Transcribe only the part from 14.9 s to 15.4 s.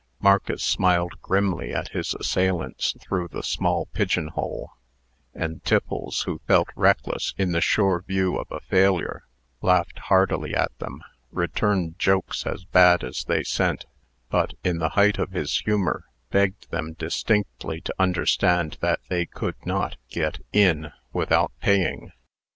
height of